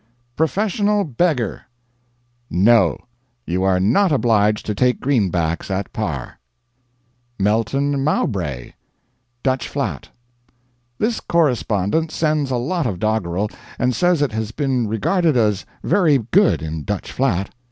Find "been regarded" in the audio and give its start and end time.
14.51-15.37